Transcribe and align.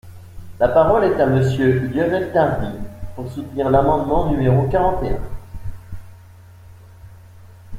La 0.59 0.67
parole 0.69 1.03
est 1.03 1.21
à 1.21 1.27
Monsieur 1.27 1.81
Lionel 1.93 2.31
Tardy, 2.33 2.69
pour 3.15 3.31
soutenir 3.31 3.69
l’amendement 3.69 4.31
numéro 4.31 4.67
quarante 4.67 5.03
et 5.03 5.11
un. 5.11 5.21